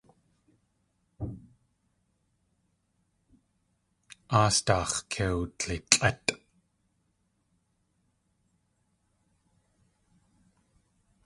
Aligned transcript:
Aas 4.39 4.57
daax̲ 4.65 4.95
kei 5.11 5.33
wdlitlʼétʼ. 5.39 6.29